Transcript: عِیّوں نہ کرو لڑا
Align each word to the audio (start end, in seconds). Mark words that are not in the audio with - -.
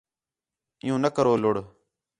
عِیّوں 0.83 0.99
نہ 1.03 1.09
کرو 1.15 1.33
لڑا 1.43 1.61